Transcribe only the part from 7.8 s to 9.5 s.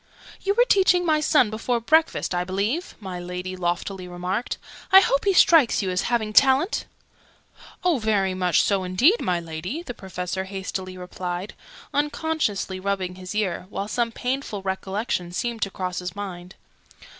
"Oh, very much so indeed, my